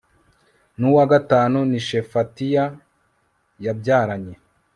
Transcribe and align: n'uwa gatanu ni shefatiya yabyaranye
n'uwa 0.79 1.03
gatanu 1.11 1.59
ni 1.69 1.79
shefatiya 1.87 2.63
yabyaranye 3.65 4.35